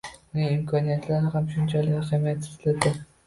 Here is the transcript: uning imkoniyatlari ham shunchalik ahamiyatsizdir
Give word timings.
uning 0.35 0.53
imkoniyatlari 0.53 1.27
ham 1.35 1.51
shunchalik 1.57 1.99
ahamiyatsizdir 1.99 2.99